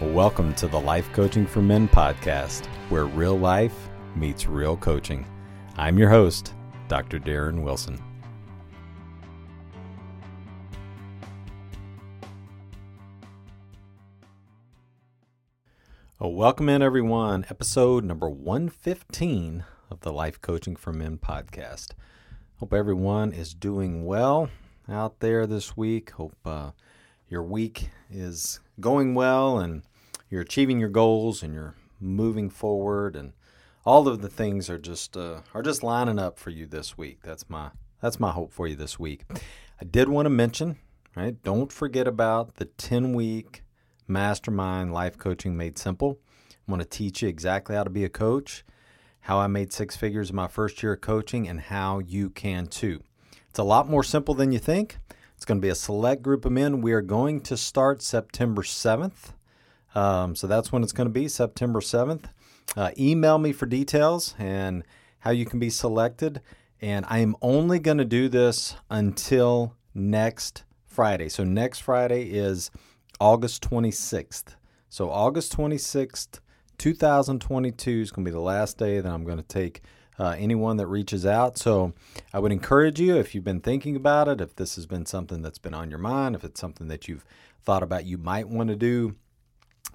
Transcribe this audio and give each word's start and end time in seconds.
Welcome 0.00 0.54
to 0.54 0.68
the 0.68 0.78
Life 0.78 1.12
Coaching 1.12 1.44
for 1.44 1.60
Men 1.60 1.88
podcast, 1.88 2.66
where 2.88 3.06
real 3.06 3.36
life 3.36 3.74
meets 4.14 4.46
real 4.46 4.76
coaching. 4.76 5.26
I'm 5.76 5.98
your 5.98 6.08
host, 6.08 6.54
Dr. 6.86 7.18
Darren 7.18 7.64
Wilson. 7.64 8.00
Well, 16.20 16.32
welcome 16.32 16.68
in, 16.68 16.80
everyone. 16.80 17.44
Episode 17.50 18.04
number 18.04 18.30
115 18.30 19.64
of 19.90 20.02
the 20.02 20.12
Life 20.12 20.40
Coaching 20.40 20.76
for 20.76 20.92
Men 20.92 21.18
podcast. 21.18 21.94
Hope 22.58 22.72
everyone 22.72 23.32
is 23.32 23.52
doing 23.52 24.06
well 24.06 24.48
out 24.88 25.18
there 25.18 25.44
this 25.44 25.76
week. 25.76 26.10
Hope 26.10 26.36
uh, 26.44 26.70
your 27.28 27.42
week 27.42 27.90
is 28.10 28.60
going 28.80 29.14
well 29.14 29.58
and 29.58 29.82
you're 30.30 30.42
achieving 30.42 30.80
your 30.80 30.88
goals 30.88 31.42
and 31.42 31.54
you're 31.54 31.74
moving 32.00 32.48
forward 32.50 33.16
and 33.16 33.32
all 33.84 34.06
of 34.06 34.20
the 34.20 34.28
things 34.28 34.68
are 34.68 34.78
just 34.78 35.16
uh, 35.16 35.40
are 35.54 35.62
just 35.62 35.82
lining 35.82 36.18
up 36.18 36.38
for 36.38 36.50
you 36.50 36.66
this 36.66 36.98
week. 36.98 37.20
That's 37.22 37.48
my 37.48 37.70
that's 38.00 38.20
my 38.20 38.30
hope 38.30 38.52
for 38.52 38.66
you 38.66 38.76
this 38.76 38.98
week. 38.98 39.24
I 39.80 39.84
did 39.84 40.08
want 40.08 40.26
to 40.26 40.30
mention, 40.30 40.78
right? 41.16 41.42
Don't 41.42 41.72
forget 41.72 42.06
about 42.06 42.56
the 42.56 42.66
10 42.66 43.14
week 43.14 43.62
mastermind 44.06 44.92
life 44.92 45.18
coaching 45.18 45.56
made 45.56 45.78
simple. 45.78 46.18
I'm 46.50 46.74
going 46.74 46.80
to 46.80 46.84
teach 46.84 47.22
you 47.22 47.28
exactly 47.28 47.76
how 47.76 47.84
to 47.84 47.90
be 47.90 48.04
a 48.04 48.10
coach, 48.10 48.64
how 49.20 49.38
I 49.38 49.46
made 49.46 49.72
six 49.72 49.96
figures 49.96 50.30
in 50.30 50.36
my 50.36 50.48
first 50.48 50.82
year 50.82 50.92
of 50.94 51.00
coaching, 51.00 51.48
and 51.48 51.60
how 51.60 51.98
you 51.98 52.30
can 52.30 52.66
too. 52.66 53.02
It's 53.48 53.58
a 53.58 53.64
lot 53.64 53.88
more 53.88 54.04
simple 54.04 54.34
than 54.34 54.52
you 54.52 54.58
think. 54.58 54.98
It's 55.38 55.44
going 55.44 55.58
to 55.60 55.64
be 55.64 55.68
a 55.68 55.76
select 55.76 56.20
group 56.20 56.44
of 56.44 56.50
men. 56.50 56.80
We 56.80 56.92
are 56.92 57.00
going 57.00 57.42
to 57.42 57.56
start 57.56 58.02
September 58.02 58.62
7th. 58.62 59.34
Um, 59.94 60.34
so 60.34 60.48
that's 60.48 60.72
when 60.72 60.82
it's 60.82 60.90
going 60.90 61.06
to 61.06 61.12
be, 61.12 61.28
September 61.28 61.78
7th. 61.78 62.24
Uh, 62.76 62.90
email 62.98 63.38
me 63.38 63.52
for 63.52 63.64
details 63.64 64.34
and 64.36 64.82
how 65.20 65.30
you 65.30 65.46
can 65.46 65.60
be 65.60 65.70
selected. 65.70 66.40
And 66.80 67.06
I 67.08 67.20
am 67.20 67.36
only 67.40 67.78
going 67.78 67.98
to 67.98 68.04
do 68.04 68.28
this 68.28 68.74
until 68.90 69.76
next 69.94 70.64
Friday. 70.88 71.28
So 71.28 71.44
next 71.44 71.82
Friday 71.82 72.30
is 72.30 72.72
August 73.20 73.62
26th. 73.62 74.56
So 74.88 75.08
August 75.08 75.56
26th, 75.56 76.40
2022 76.78 77.90
is 78.00 78.10
going 78.10 78.24
to 78.24 78.28
be 78.28 78.34
the 78.34 78.40
last 78.40 78.76
day 78.76 78.98
that 78.98 79.08
I'm 79.08 79.22
going 79.22 79.38
to 79.38 79.44
take 79.44 79.82
uh, 80.18 80.34
anyone 80.38 80.76
that 80.78 80.86
reaches 80.86 81.24
out. 81.24 81.58
So 81.58 81.92
I 82.32 82.38
would 82.38 82.52
encourage 82.52 83.00
you, 83.00 83.16
if 83.16 83.34
you've 83.34 83.44
been 83.44 83.60
thinking 83.60 83.96
about 83.96 84.28
it, 84.28 84.40
if 84.40 84.56
this 84.56 84.76
has 84.76 84.86
been 84.86 85.06
something 85.06 85.42
that's 85.42 85.58
been 85.58 85.74
on 85.74 85.90
your 85.90 85.98
mind, 85.98 86.34
if 86.34 86.44
it's 86.44 86.60
something 86.60 86.88
that 86.88 87.08
you've 87.08 87.24
thought 87.62 87.82
about 87.82 88.06
you 88.06 88.18
might 88.18 88.48
want 88.48 88.68
to 88.70 88.76
do, 88.76 89.16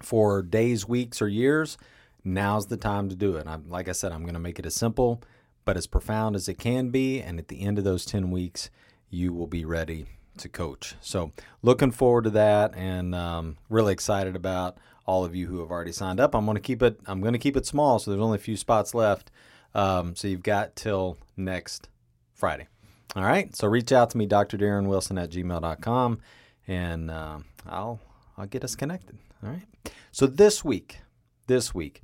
for 0.02 0.42
days, 0.42 0.88
weeks, 0.88 1.22
or 1.22 1.28
years, 1.28 1.78
now's 2.24 2.66
the 2.66 2.76
time 2.76 3.08
to 3.08 3.14
do 3.14 3.36
it. 3.36 3.46
I'm, 3.46 3.70
like 3.70 3.88
I 3.88 3.92
said, 3.92 4.10
I'm 4.10 4.22
going 4.22 4.34
to 4.34 4.40
make 4.40 4.58
it 4.58 4.66
as 4.66 4.74
simple 4.74 5.22
but 5.64 5.76
as 5.76 5.86
profound 5.86 6.36
as 6.36 6.48
it 6.48 6.58
can 6.58 6.90
be. 6.90 7.20
And 7.20 7.38
at 7.38 7.48
the 7.48 7.62
end 7.62 7.78
of 7.78 7.84
those 7.84 8.04
10 8.04 8.30
weeks, 8.30 8.70
you 9.10 9.32
will 9.32 9.46
be 9.46 9.64
ready 9.64 10.06
to 10.38 10.48
coach. 10.48 10.94
So, 11.00 11.32
looking 11.62 11.90
forward 11.90 12.24
to 12.24 12.30
that 12.30 12.74
and 12.76 13.14
um, 13.14 13.56
really 13.68 13.92
excited 13.92 14.36
about 14.36 14.78
all 15.06 15.24
of 15.24 15.34
you 15.34 15.46
who 15.46 15.60
have 15.60 15.70
already 15.70 15.92
signed 15.92 16.18
up. 16.18 16.34
I'm 16.34 16.44
going 16.44 16.56
to 16.56 16.60
keep 16.60 16.82
it. 16.82 16.98
I'm 17.06 17.20
going 17.20 17.34
to 17.34 17.38
keep 17.38 17.56
it 17.56 17.66
small, 17.66 17.98
so 17.98 18.10
there's 18.10 18.22
only 18.22 18.36
a 18.36 18.40
few 18.40 18.56
spots 18.56 18.94
left. 18.94 19.30
Um, 19.74 20.14
so 20.14 20.28
you've 20.28 20.42
got 20.42 20.76
till 20.76 21.18
next 21.36 21.88
Friday. 22.34 22.68
All 23.16 23.24
right. 23.24 23.54
So 23.54 23.68
reach 23.68 23.92
out 23.92 24.10
to 24.10 24.18
me, 24.18 24.26
Dr. 24.26 24.58
Darren 24.58 24.86
Wilson 24.86 25.18
at 25.18 25.30
gmail.com, 25.30 26.20
and 26.66 27.10
uh, 27.10 27.38
I'll 27.66 28.00
I'll 28.36 28.46
get 28.46 28.64
us 28.64 28.74
connected. 28.74 29.18
All 29.42 29.50
right. 29.50 29.66
So 30.10 30.26
this 30.26 30.64
week, 30.64 31.00
this 31.46 31.74
week, 31.74 32.02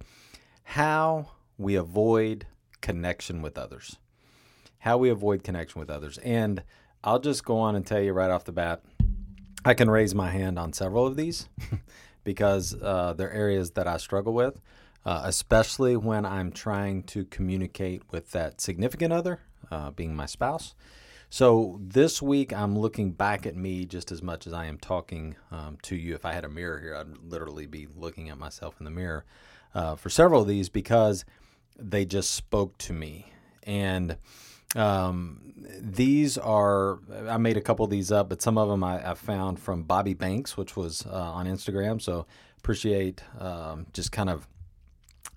how 0.63 1.31
we 1.59 1.75
avoid 1.75 2.47
connection 2.81 3.43
with 3.43 3.59
others. 3.59 3.97
How 4.79 4.97
we 4.97 5.11
avoid 5.11 5.45
connection 5.45 5.79
with 5.79 5.91
others. 5.91 6.19
And 6.19 6.63
I'll 7.05 7.19
just 7.19 7.45
go 7.45 7.59
on 7.59 7.77
and 7.77 7.87
tell 7.87 8.01
you 8.01 8.13
right 8.13 8.31
off 8.31 8.45
the 8.45 8.53
bat, 8.53 8.83
I 9.65 9.75
can 9.75 9.91
raise 9.91 10.15
my 10.15 10.31
hand 10.31 10.59
on 10.59 10.73
several 10.73 11.07
of 11.07 11.17
these 11.17 11.49
because 12.25 12.75
uh, 12.81 13.15
they're 13.17 13.33
areas 13.33 13.73
that 13.73 13.87
I 13.87 13.99
struggle 13.99 14.33
with, 14.33 14.61
uh, 15.05 15.23
especially 15.25 15.97
when 15.97 16.27
I'm 16.27 16.53
trying 16.53 17.03
to 17.05 17.25
communicate 17.27 18.03
with 18.11 18.33
that 18.33 18.61
significant 18.61 19.13
other, 19.13 19.41
uh, 19.71 19.91
being 19.91 20.15
my 20.15 20.27
spouse. 20.27 20.75
So 21.33 21.79
this 21.81 22.21
week, 22.21 22.53
I'm 22.53 22.77
looking 22.77 23.13
back 23.13 23.47
at 23.47 23.55
me 23.55 23.85
just 23.85 24.11
as 24.11 24.21
much 24.21 24.49
as 24.49 24.53
I 24.53 24.67
am 24.67 24.79
talking 24.79 25.37
um, 25.53 25.79
to 25.83 25.95
you. 25.95 26.15
If 26.17 26.25
I 26.25 26.33
had 26.33 26.45
a 26.45 26.49
mirror 26.49 26.81
here, 26.81 26.97
I'd 26.97 27.19
literally 27.19 27.67
be 27.67 27.87
looking 27.97 28.29
at 28.31 28.37
myself 28.37 28.75
in 28.81 28.85
the 28.85 28.91
mirror 28.91 29.25
uh, 29.73 29.95
for 29.95 30.11
several 30.11 30.43
of 30.43 30.49
these 30.49 30.69
because 30.69 31.25
they 31.79 32.05
just 32.05 32.33
spoke 32.33 32.77
to 32.79 32.93
me. 32.93 33.33
And 33.63 34.17
um, 34.75 35.53
these 35.81 36.37
are, 36.37 36.99
I 37.29 37.37
made 37.37 37.57
a 37.57 37.61
couple 37.61 37.85
of 37.85 37.93
these 37.93 38.11
up, 38.11 38.29
but 38.29 38.43
some 38.43 38.59
of 38.59 38.69
them 38.69 38.83
I, 38.83 39.11
I 39.11 39.15
found 39.15 39.61
from 39.61 39.85
Bobby 39.85 40.15
Banks, 40.15 40.57
which 40.57 40.77
was 40.77 41.07
uh, 41.07 41.13
on 41.13 41.47
Instagram. 41.47 42.03
So 42.03 42.27
appreciate 42.59 43.23
um, 43.39 43.87
just 43.93 44.11
kind 44.11 44.31
of 44.31 44.49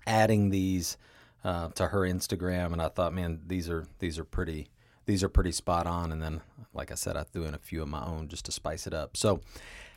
adding 0.06 0.50
these 0.50 0.96
uh, 1.44 1.68
to 1.70 1.88
her 1.88 2.00
Instagram. 2.00 2.72
And 2.72 2.80
I 2.82 2.88
thought, 2.88 3.12
man, 3.12 3.40
these 3.46 3.68
are 3.68 3.86
these 3.98 4.18
are 4.18 4.24
pretty 4.24 4.68
these 5.06 5.22
are 5.22 5.28
pretty 5.28 5.52
spot 5.52 5.86
on. 5.86 6.12
And 6.12 6.22
then, 6.22 6.40
like 6.72 6.90
I 6.90 6.94
said, 6.94 7.16
I 7.16 7.24
threw 7.24 7.44
in 7.44 7.54
a 7.54 7.58
few 7.58 7.82
of 7.82 7.88
my 7.88 8.04
own 8.04 8.28
just 8.28 8.46
to 8.46 8.52
spice 8.52 8.86
it 8.86 8.94
up. 8.94 9.16
So, 9.16 9.40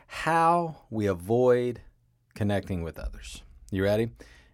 how 0.07 0.77
we 0.89 1.07
avoid 1.07 1.81
connecting 2.35 2.83
with 2.83 2.99
others. 2.99 3.41
You 3.71 3.83
ready? 3.83 4.11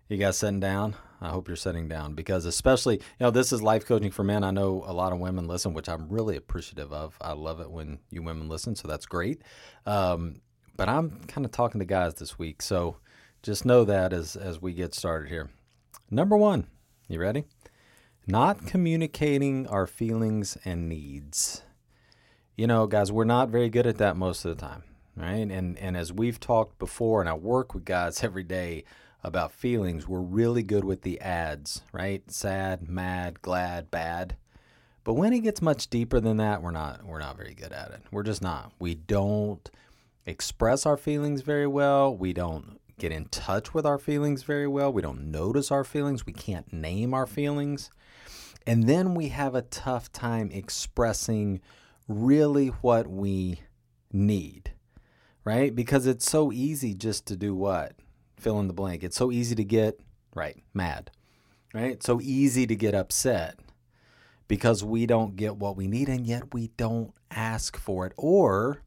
You 0.09 0.17
guys 0.17 0.37
sitting 0.37 0.59
down? 0.59 0.95
I 1.21 1.29
hope 1.29 1.47
you're 1.47 1.55
sitting 1.55 1.87
down 1.87 2.15
because, 2.15 2.45
especially, 2.45 2.95
you 2.95 3.01
know, 3.21 3.31
this 3.31 3.53
is 3.53 3.61
life 3.61 3.85
coaching 3.85 4.11
for 4.11 4.23
men. 4.23 4.43
I 4.43 4.51
know 4.51 4.83
a 4.85 4.91
lot 4.91 5.13
of 5.13 5.19
women 5.19 5.47
listen, 5.47 5.73
which 5.73 5.87
I'm 5.87 6.09
really 6.09 6.35
appreciative 6.35 6.91
of. 6.91 7.17
I 7.21 7.31
love 7.31 7.61
it 7.61 7.71
when 7.71 7.99
you 8.09 8.21
women 8.21 8.49
listen, 8.49 8.75
so 8.75 8.87
that's 8.87 9.05
great. 9.05 9.41
Um, 9.85 10.41
but 10.75 10.89
I'm 10.89 11.21
kind 11.27 11.45
of 11.45 11.51
talking 11.51 11.79
to 11.79 11.85
guys 11.85 12.15
this 12.15 12.37
week, 12.37 12.61
so 12.61 12.97
just 13.43 13.65
know 13.65 13.83
that 13.85 14.11
as 14.11 14.35
as 14.35 14.61
we 14.61 14.73
get 14.73 14.95
started 14.95 15.29
here. 15.29 15.51
Number 16.09 16.35
one, 16.35 16.65
you 17.07 17.19
ready? 17.19 17.45
not 18.27 18.65
communicating 18.65 19.67
our 19.67 19.87
feelings 19.87 20.57
and 20.63 20.87
needs. 20.87 21.63
You 22.55 22.67
know, 22.67 22.87
guys, 22.87 23.11
we're 23.11 23.25
not 23.25 23.49
very 23.49 23.69
good 23.69 23.87
at 23.87 23.97
that 23.97 24.15
most 24.15 24.45
of 24.45 24.55
the 24.55 24.61
time, 24.61 24.83
right? 25.15 25.49
And 25.49 25.77
and 25.77 25.97
as 25.97 26.13
we've 26.13 26.39
talked 26.39 26.77
before, 26.79 27.19
and 27.19 27.29
I 27.29 27.33
work 27.33 27.73
with 27.73 27.85
guys 27.85 28.23
every 28.23 28.43
day 28.43 28.83
about 29.23 29.51
feelings, 29.51 30.07
we're 30.07 30.19
really 30.19 30.63
good 30.63 30.83
with 30.83 31.01
the 31.01 31.19
ads, 31.21 31.81
right? 31.91 32.29
Sad, 32.29 32.89
mad, 32.89 33.41
glad, 33.41 33.89
bad. 33.89 34.37
But 35.03 35.13
when 35.13 35.33
it 35.33 35.39
gets 35.39 35.61
much 35.61 35.89
deeper 35.89 36.19
than 36.19 36.37
that, 36.37 36.61
we're 36.61 36.71
not 36.71 37.03
we're 37.03 37.19
not 37.19 37.37
very 37.37 37.53
good 37.53 37.73
at 37.73 37.91
it. 37.91 38.03
We're 38.11 38.23
just 38.23 38.41
not. 38.41 38.71
We 38.79 38.95
don't 38.95 39.69
express 40.25 40.85
our 40.85 40.95
feelings 40.95 41.41
very 41.41 41.67
well. 41.67 42.15
We 42.15 42.31
don't 42.31 42.79
get 42.97 43.11
in 43.11 43.25
touch 43.25 43.73
with 43.73 43.85
our 43.85 43.97
feelings 43.97 44.43
very 44.43 44.67
well. 44.67 44.91
We 44.91 45.01
don't 45.01 45.31
notice 45.31 45.71
our 45.71 45.83
feelings. 45.83 46.25
We 46.25 46.33
can't 46.33 46.71
name 46.71 47.13
our 47.13 47.25
feelings. 47.25 47.89
And 48.65 48.87
then 48.87 49.13
we 49.13 49.29
have 49.29 49.55
a 49.55 49.61
tough 49.63 50.11
time 50.11 50.49
expressing 50.51 51.59
really 52.07 52.67
what 52.67 53.07
we 53.07 53.61
need, 54.11 54.73
right? 55.43 55.75
Because 55.75 56.07
it's 56.07 56.29
so 56.29 56.51
easy 56.51 56.93
just 56.93 57.25
to 57.27 57.35
do 57.35 57.55
what? 57.55 57.93
Fill 58.37 58.59
in 58.59 58.67
the 58.67 58.73
blank. 58.73 59.03
It's 59.03 59.17
so 59.17 59.31
easy 59.31 59.55
to 59.55 59.63
get, 59.63 59.99
right, 60.35 60.63
mad, 60.73 61.11
right? 61.73 62.01
So 62.01 62.21
easy 62.21 62.65
to 62.67 62.75
get 62.75 62.95
upset 62.95 63.59
because 64.47 64.83
we 64.83 65.05
don't 65.05 65.35
get 65.35 65.57
what 65.57 65.75
we 65.75 65.87
need 65.87 66.09
and 66.09 66.25
yet 66.25 66.53
we 66.53 66.67
don't 66.77 67.13
ask 67.31 67.77
for 67.77 68.05
it 68.05 68.13
or 68.17 68.81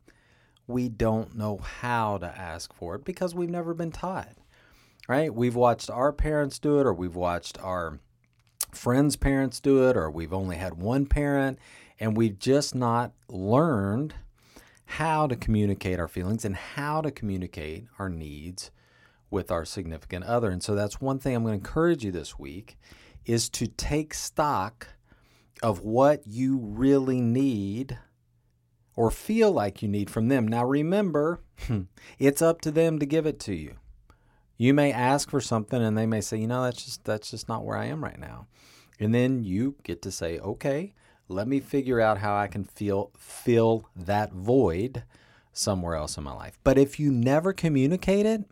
we 0.66 0.88
don't 0.88 1.36
know 1.36 1.58
how 1.58 2.18
to 2.18 2.26
ask 2.26 2.72
for 2.74 2.94
it 2.96 3.04
because 3.04 3.34
we've 3.34 3.50
never 3.50 3.74
been 3.74 3.92
taught. 3.92 4.36
Right? 5.08 5.32
We've 5.32 5.54
watched 5.54 5.88
our 5.88 6.12
parents 6.12 6.58
do 6.58 6.80
it 6.80 6.86
or 6.86 6.92
we've 6.92 7.14
watched 7.14 7.58
our 7.62 8.00
friends' 8.72 9.16
parents 9.16 9.60
do 9.60 9.88
it 9.88 9.96
or 9.96 10.10
we've 10.10 10.32
only 10.32 10.56
had 10.56 10.74
one 10.74 11.06
parent 11.06 11.58
and 12.00 12.16
we've 12.16 12.38
just 12.38 12.74
not 12.74 13.12
learned 13.28 14.14
how 14.84 15.26
to 15.26 15.36
communicate 15.36 15.98
our 15.98 16.08
feelings 16.08 16.44
and 16.44 16.56
how 16.56 17.00
to 17.00 17.10
communicate 17.10 17.86
our 17.98 18.08
needs 18.08 18.70
with 19.30 19.50
our 19.50 19.64
significant 19.64 20.24
other. 20.24 20.50
And 20.50 20.62
so 20.62 20.74
that's 20.74 21.00
one 21.00 21.18
thing 21.18 21.34
I'm 21.34 21.42
going 21.42 21.52
to 21.52 21.66
encourage 21.66 22.04
you 22.04 22.12
this 22.12 22.38
week 22.38 22.78
is 23.24 23.48
to 23.50 23.66
take 23.66 24.14
stock 24.14 24.88
of 25.62 25.80
what 25.80 26.26
you 26.26 26.58
really 26.58 27.20
need 27.20 27.98
or 28.96 29.10
feel 29.10 29.52
like 29.52 29.82
you 29.82 29.88
need 29.88 30.10
from 30.10 30.28
them. 30.28 30.48
Now 30.48 30.64
remember, 30.64 31.40
it's 32.18 32.42
up 32.42 32.60
to 32.62 32.70
them 32.70 32.98
to 32.98 33.06
give 33.06 33.26
it 33.26 33.38
to 33.40 33.54
you. 33.54 33.76
You 34.56 34.72
may 34.72 34.90
ask 34.90 35.30
for 35.30 35.40
something 35.40 35.80
and 35.80 35.96
they 35.96 36.06
may 36.06 36.22
say, 36.22 36.38
"You 36.38 36.46
know, 36.46 36.64
that's 36.64 36.82
just 36.82 37.04
that's 37.04 37.30
just 37.30 37.48
not 37.48 37.64
where 37.64 37.76
I 37.76 37.84
am 37.84 38.02
right 38.02 38.18
now." 38.18 38.46
And 38.98 39.14
then 39.14 39.44
you 39.44 39.76
get 39.82 40.00
to 40.02 40.10
say, 40.10 40.38
"Okay, 40.38 40.94
let 41.28 41.46
me 41.46 41.60
figure 41.60 42.00
out 42.00 42.18
how 42.18 42.34
I 42.34 42.48
can 42.48 42.64
feel 42.64 43.10
fill 43.18 43.86
that 43.94 44.32
void 44.32 45.04
somewhere 45.52 45.94
else 45.94 46.16
in 46.16 46.24
my 46.24 46.32
life." 46.32 46.58
But 46.64 46.78
if 46.78 46.98
you 46.98 47.12
never 47.12 47.52
communicate 47.52 48.24
it, 48.24 48.44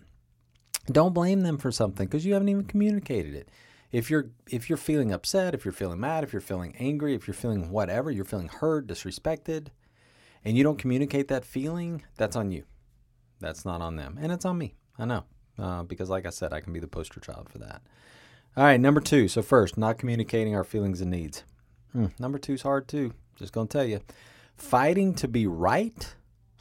don't 0.87 1.15
blame 1.15 1.41
them 1.41 1.57
for 1.57 1.73
something 1.73 2.07
because 2.07 2.27
you 2.27 2.35
haven't 2.35 2.51
even 2.51 2.65
communicated 2.65 3.35
it 3.35 3.49
if 3.95 4.11
you're 4.11 4.31
if 4.51 4.69
you're 4.69 4.77
feeling 4.77 5.13
upset, 5.13 5.55
if 5.55 5.65
you're 5.65 5.71
feeling 5.71 6.01
mad, 6.01 6.25
if 6.25 6.33
you're 6.33 6.43
feeling 6.43 6.75
angry, 6.81 7.15
if 7.15 7.29
you're 7.29 7.35
feeling 7.35 7.71
whatever, 7.71 8.11
you're 8.11 8.25
feeling 8.25 8.49
hurt, 8.49 8.89
disrespected, 8.89 9.69
and 10.45 10.57
you 10.57 10.63
don't 10.63 10.79
communicate 10.79 11.29
that 11.29 11.45
feeling, 11.45 12.03
that's 12.17 12.37
on 12.37 12.51
you. 12.51 12.65
That's 13.41 13.65
not 13.65 13.81
on 13.81 13.97
them, 13.97 14.19
and 14.21 14.33
it's 14.33 14.45
on 14.45 14.59
me. 14.59 14.75
I 14.99 15.05
know 15.05 15.25
uh, 15.59 15.83
because, 15.83 16.11
like 16.11 16.27
I 16.27 16.31
said, 16.31 16.53
I 16.53 16.61
can 16.61 16.73
be 16.73 16.81
the 16.81 16.87
poster 16.87 17.21
child 17.21 17.49
for 17.49 17.59
that. 17.59 17.83
All 18.57 18.65
right, 18.65 18.81
number 18.81 19.01
two. 19.01 19.29
So 19.29 19.43
first, 19.43 19.77
not 19.77 19.99
communicating 19.99 20.55
our 20.55 20.65
feelings 20.65 21.01
and 21.01 21.11
needs. 21.11 21.45
Hmm, 21.93 22.07
number 22.19 22.39
two 22.39 22.55
is 22.55 22.63
hard 22.63 22.89
too. 22.89 23.13
Just 23.37 23.53
gonna 23.53 23.67
tell 23.67 23.85
you, 23.85 24.01
fighting 24.57 25.15
to 25.15 25.29
be 25.29 25.47
right 25.47 26.15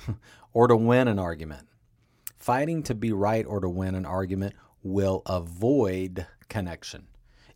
or 0.53 0.67
to 0.67 0.75
win 0.75 1.07
an 1.07 1.19
argument. 1.19 1.67
Fighting 2.37 2.83
to 2.83 2.95
be 2.95 3.11
right 3.11 3.45
or 3.45 3.59
to 3.59 3.69
win 3.69 3.95
an 3.95 4.05
argument 4.05 4.55
will 4.81 5.21
avoid 5.25 6.27
connection. 6.49 7.07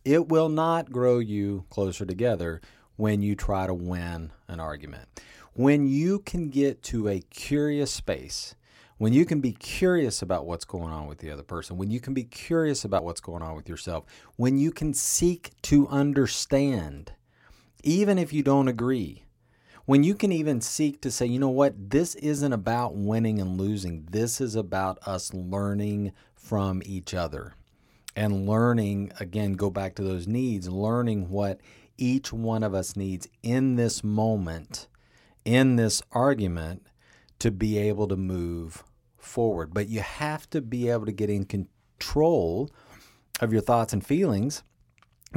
It 0.04 0.28
will 0.28 0.48
not 0.48 0.90
grow 0.90 1.18
you 1.18 1.64
closer 1.68 2.06
together 2.06 2.60
when 2.96 3.22
you 3.22 3.34
try 3.34 3.66
to 3.66 3.74
win 3.74 4.32
an 4.48 4.60
argument. 4.60 5.20
When 5.58 5.88
you 5.88 6.20
can 6.20 6.50
get 6.50 6.84
to 6.84 7.08
a 7.08 7.18
curious 7.18 7.90
space, 7.90 8.54
when 8.96 9.12
you 9.12 9.26
can 9.26 9.40
be 9.40 9.50
curious 9.50 10.22
about 10.22 10.46
what's 10.46 10.64
going 10.64 10.92
on 10.92 11.08
with 11.08 11.18
the 11.18 11.32
other 11.32 11.42
person, 11.42 11.76
when 11.76 11.90
you 11.90 11.98
can 11.98 12.14
be 12.14 12.22
curious 12.22 12.84
about 12.84 13.02
what's 13.02 13.20
going 13.20 13.42
on 13.42 13.56
with 13.56 13.68
yourself, 13.68 14.04
when 14.36 14.56
you 14.56 14.70
can 14.70 14.94
seek 14.94 15.50
to 15.62 15.88
understand, 15.88 17.10
even 17.82 18.18
if 18.18 18.32
you 18.32 18.44
don't 18.44 18.68
agree, 18.68 19.24
when 19.84 20.04
you 20.04 20.14
can 20.14 20.30
even 20.30 20.60
seek 20.60 21.00
to 21.00 21.10
say, 21.10 21.26
you 21.26 21.40
know 21.40 21.48
what, 21.48 21.90
this 21.90 22.14
isn't 22.14 22.52
about 22.52 22.94
winning 22.94 23.40
and 23.40 23.60
losing, 23.60 24.06
this 24.08 24.40
is 24.40 24.54
about 24.54 25.00
us 25.08 25.34
learning 25.34 26.12
from 26.36 26.80
each 26.86 27.14
other 27.14 27.56
and 28.14 28.46
learning 28.46 29.10
again 29.18 29.54
go 29.54 29.70
back 29.70 29.96
to 29.96 30.04
those 30.04 30.28
needs 30.28 30.68
learning 30.68 31.28
what 31.28 31.60
each 31.96 32.32
one 32.32 32.62
of 32.62 32.74
us 32.74 32.94
needs 32.94 33.26
in 33.42 33.74
this 33.74 34.04
moment 34.04 34.86
in 35.44 35.76
this 35.76 36.02
argument 36.12 36.86
to 37.38 37.50
be 37.50 37.78
able 37.78 38.08
to 38.08 38.16
move 38.16 38.84
forward. 39.16 39.72
But 39.72 39.88
you 39.88 40.00
have 40.00 40.48
to 40.50 40.60
be 40.60 40.88
able 40.88 41.06
to 41.06 41.12
get 41.12 41.30
in 41.30 41.44
control 41.44 42.70
of 43.40 43.52
your 43.52 43.62
thoughts 43.62 43.92
and 43.92 44.04
feelings 44.04 44.62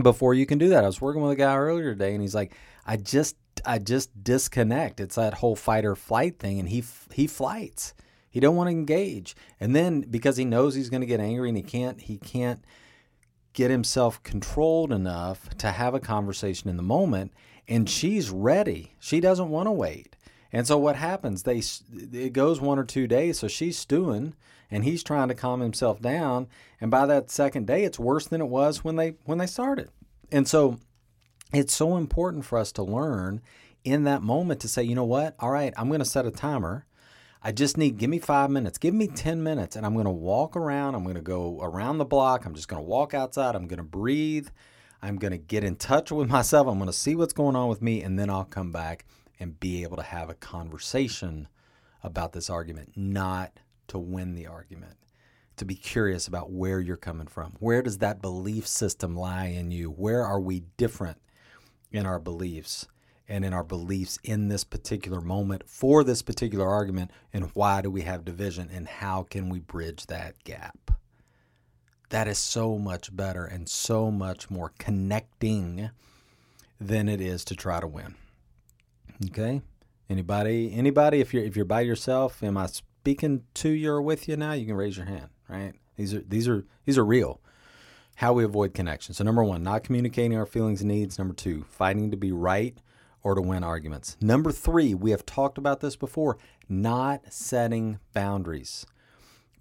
before 0.01 0.33
you 0.33 0.45
can 0.45 0.57
do 0.57 0.69
that. 0.69 0.83
I 0.83 0.87
was 0.87 1.01
working 1.01 1.21
with 1.21 1.31
a 1.31 1.35
guy 1.35 1.55
earlier 1.55 1.93
today 1.93 2.13
and 2.13 2.21
he's 2.21 2.35
like 2.35 2.53
i 2.85 2.97
just 2.97 3.35
i 3.65 3.77
just 3.77 4.23
disconnect. 4.23 4.99
It's 4.99 5.15
that 5.15 5.35
whole 5.35 5.55
fight 5.55 5.85
or 5.85 5.95
flight 5.95 6.39
thing 6.39 6.59
and 6.59 6.69
he 6.69 6.83
he 7.13 7.27
flights. 7.27 7.93
He 8.29 8.39
don't 8.39 8.55
want 8.55 8.67
to 8.67 8.71
engage. 8.71 9.35
And 9.59 9.75
then 9.75 10.01
because 10.01 10.37
he 10.37 10.45
knows 10.45 10.73
he's 10.73 10.89
going 10.89 11.01
to 11.01 11.07
get 11.07 11.19
angry 11.19 11.49
and 11.49 11.57
he 11.57 11.63
can't 11.63 12.01
he 12.01 12.17
can't 12.17 12.63
get 13.53 13.69
himself 13.69 14.23
controlled 14.23 14.93
enough 14.93 15.49
to 15.57 15.71
have 15.71 15.93
a 15.93 15.99
conversation 15.99 16.69
in 16.69 16.77
the 16.77 16.83
moment 16.83 17.33
and 17.71 17.89
she's 17.89 18.29
ready. 18.29 18.93
She 18.99 19.19
doesn't 19.19 19.49
want 19.49 19.67
to 19.67 19.71
wait. 19.71 20.15
And 20.51 20.67
so 20.67 20.77
what 20.77 20.97
happens? 20.97 21.43
They 21.43 21.61
it 21.91 22.33
goes 22.33 22.59
one 22.59 22.77
or 22.77 22.83
two 22.83 23.07
days 23.07 23.39
so 23.39 23.47
she's 23.47 23.77
stewing 23.77 24.33
and 24.69 24.83
he's 24.83 25.03
trying 25.03 25.29
to 25.29 25.35
calm 25.35 25.61
himself 25.61 26.01
down 26.01 26.47
and 26.79 26.91
by 26.91 27.05
that 27.05 27.31
second 27.31 27.67
day 27.67 27.83
it's 27.83 27.99
worse 27.99 28.27
than 28.27 28.41
it 28.41 28.47
was 28.47 28.83
when 28.83 28.97
they 28.97 29.15
when 29.25 29.37
they 29.37 29.47
started. 29.47 29.89
And 30.31 30.47
so 30.47 30.79
it's 31.53 31.73
so 31.73 31.97
important 31.97 32.45
for 32.45 32.57
us 32.57 32.71
to 32.73 32.83
learn 32.83 33.41
in 33.83 34.03
that 34.03 34.21
moment 34.21 34.59
to 34.61 34.67
say, 34.67 34.83
you 34.83 34.95
know 34.95 35.05
what? 35.05 35.35
All 35.39 35.49
right, 35.49 35.73
I'm 35.77 35.87
going 35.87 35.99
to 35.99 36.05
set 36.05 36.25
a 36.25 36.31
timer 36.31 36.85
I 37.43 37.51
just 37.51 37.75
need, 37.75 37.97
give 37.97 38.09
me 38.09 38.19
five 38.19 38.51
minutes, 38.51 38.77
give 38.77 38.93
me 38.93 39.07
10 39.07 39.41
minutes, 39.41 39.75
and 39.75 39.83
I'm 39.83 39.93
going 39.93 40.05
to 40.05 40.11
walk 40.11 40.55
around. 40.55 40.93
I'm 40.93 41.03
going 41.03 41.15
to 41.15 41.21
go 41.21 41.59
around 41.59 41.97
the 41.97 42.05
block. 42.05 42.45
I'm 42.45 42.53
just 42.53 42.67
going 42.67 42.81
to 42.81 42.87
walk 42.87 43.15
outside. 43.15 43.55
I'm 43.55 43.67
going 43.67 43.77
to 43.77 43.83
breathe. 43.83 44.49
I'm 45.01 45.17
going 45.17 45.31
to 45.31 45.37
get 45.37 45.63
in 45.63 45.77
touch 45.77 46.11
with 46.11 46.29
myself. 46.29 46.67
I'm 46.67 46.77
going 46.77 46.87
to 46.87 46.93
see 46.93 47.15
what's 47.15 47.33
going 47.33 47.55
on 47.55 47.69
with 47.69 47.81
me, 47.81 48.03
and 48.03 48.19
then 48.19 48.29
I'll 48.29 48.45
come 48.45 48.71
back 48.71 49.05
and 49.39 49.59
be 49.59 49.81
able 49.83 49.97
to 49.97 50.03
have 50.03 50.29
a 50.29 50.35
conversation 50.35 51.47
about 52.03 52.33
this 52.33 52.49
argument, 52.49 52.91
not 52.95 53.59
to 53.87 53.97
win 53.97 54.35
the 54.35 54.47
argument, 54.47 54.97
to 55.57 55.65
be 55.65 55.75
curious 55.75 56.27
about 56.27 56.51
where 56.51 56.79
you're 56.79 56.97
coming 56.97 57.27
from. 57.27 57.53
Where 57.59 57.81
does 57.81 57.97
that 57.97 58.21
belief 58.21 58.67
system 58.67 59.15
lie 59.15 59.47
in 59.47 59.71
you? 59.71 59.89
Where 59.89 60.23
are 60.23 60.39
we 60.39 60.63
different 60.77 61.17
in 61.91 62.05
our 62.05 62.19
beliefs? 62.19 62.87
and 63.27 63.45
in 63.45 63.53
our 63.53 63.63
beliefs 63.63 64.19
in 64.25 64.49
this 64.49 64.65
particular 64.65 65.21
moment 65.21 65.63
for 65.65 66.03
this 66.03 66.21
particular 66.21 66.67
argument 66.67 67.11
and 67.31 67.45
why 67.53 67.81
do 67.81 67.89
we 67.89 68.01
have 68.01 68.25
division 68.25 68.69
and 68.73 68.85
how 68.85 69.23
can 69.23 69.47
we 69.47 69.57
bridge 69.57 70.05
that 70.07 70.35
gap 70.43 70.91
that 72.11 72.27
is 72.27 72.37
so 72.37 72.77
much 72.77 73.15
better 73.15 73.45
and 73.45 73.67
so 73.67 74.11
much 74.11 74.49
more 74.49 74.71
connecting 74.77 75.89
than 76.79 77.09
it 77.09 77.19
is 77.19 77.43
to 77.45 77.55
try 77.55 77.79
to 77.79 77.87
win. 77.87 78.15
Okay? 79.27 79.61
Anybody 80.09 80.73
anybody 80.73 81.21
if 81.21 81.33
you're 81.33 81.43
if 81.43 81.55
you're 81.55 81.65
by 81.65 81.81
yourself 81.81 82.43
am 82.43 82.57
i 82.57 82.65
speaking 82.65 83.43
to 83.55 83.69
you 83.69 83.91
or 83.91 84.01
with 84.01 84.27
you 84.27 84.35
now? 84.35 84.53
You 84.53 84.65
can 84.65 84.75
raise 84.75 84.97
your 84.97 85.05
hand 85.05 85.29
right? 85.51 85.73
These 85.97 86.13
are 86.13 86.21
these 86.21 86.47
are 86.47 86.65
these 86.85 86.97
are 86.97 87.05
real. 87.05 87.41
How 88.15 88.33
we 88.33 88.43
avoid 88.43 88.73
connection 88.73 89.13
so 89.13 89.23
number 89.23 89.43
one 89.43 89.63
not 89.63 89.83
communicating 89.83 90.37
our 90.37 90.45
feelings 90.45 90.81
and 90.81 90.89
needs. 90.89 91.17
Number 91.17 91.33
two 91.33 91.63
fighting 91.69 92.11
to 92.11 92.17
be 92.17 92.31
right 92.31 92.77
or 93.23 93.35
to 93.35 93.41
win 93.41 93.63
arguments. 93.63 94.17
Number 94.19 94.51
three, 94.51 94.95
we 94.95 95.11
have 95.11 95.25
talked 95.25 95.59
about 95.59 95.79
this 95.79 95.95
before 95.95 96.39
not 96.67 97.31
setting 97.31 97.99
boundaries. 98.13 98.85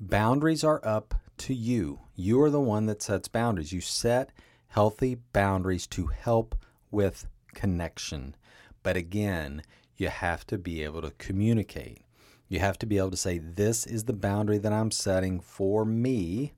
Boundaries 0.00 0.64
are 0.64 0.80
up 0.82 1.14
to 1.40 1.54
you. 1.54 2.00
You 2.14 2.40
are 2.42 2.50
the 2.50 2.60
one 2.60 2.86
that 2.86 3.02
sets 3.02 3.28
boundaries. 3.28 3.72
You 3.72 3.80
set 3.80 4.30
healthy 4.68 5.16
boundaries 5.32 5.86
to 5.88 6.06
help 6.06 6.54
with 6.90 7.26
connection. 7.54 8.36
But 8.82 8.96
again, 8.96 9.62
you 9.96 10.08
have 10.08 10.46
to 10.46 10.58
be 10.58 10.82
able 10.84 11.02
to 11.02 11.12
communicate. 11.12 12.02
You 12.48 12.58
have 12.60 12.78
to 12.78 12.86
be 12.86 12.98
able 12.98 13.10
to 13.10 13.16
say, 13.16 13.38
This 13.38 13.86
is 13.86 14.04
the 14.04 14.12
boundary 14.12 14.58
that 14.58 14.72
I'm 14.72 14.90
setting 14.90 15.40
for 15.40 15.84
me, 15.84 16.52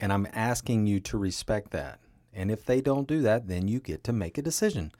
and 0.00 0.12
I'm 0.12 0.26
asking 0.32 0.86
you 0.86 1.00
to 1.00 1.18
respect 1.18 1.70
that. 1.70 2.00
And 2.32 2.50
if 2.50 2.64
they 2.64 2.80
don't 2.80 3.06
do 3.06 3.22
that, 3.22 3.48
then 3.48 3.68
you 3.68 3.80
get 3.80 4.02
to 4.04 4.12
make 4.12 4.38
a 4.38 4.42
decision. 4.42 4.92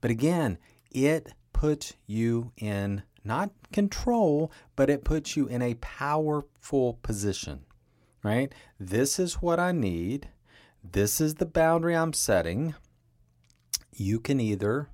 But 0.00 0.10
again, 0.10 0.58
it 0.90 1.32
puts 1.52 1.94
you 2.06 2.52
in 2.56 3.02
not 3.24 3.50
control, 3.72 4.50
but 4.76 4.90
it 4.90 5.04
puts 5.04 5.36
you 5.36 5.46
in 5.46 5.62
a 5.62 5.74
powerful 5.74 6.98
position, 7.02 7.64
right? 8.22 8.52
This 8.78 9.18
is 9.18 9.34
what 9.34 9.58
I 9.58 9.72
need. 9.72 10.28
This 10.82 11.20
is 11.20 11.34
the 11.34 11.46
boundary 11.46 11.94
I'm 11.94 12.12
setting. 12.12 12.74
You 13.92 14.20
can 14.20 14.40
either 14.40 14.88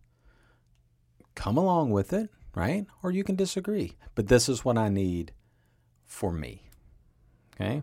come 1.35 1.57
along 1.57 1.91
with 1.91 2.13
it, 2.13 2.31
right? 2.55 2.87
Or 3.03 3.11
you 3.11 3.23
can 3.23 3.37
disagree. 3.37 3.97
But 4.15 4.29
this 4.29 4.49
is 4.49 4.65
what 4.65 4.79
I 4.79 4.89
need 4.89 5.33
for 6.05 6.33
me. 6.33 6.71
Okay? 7.55 7.83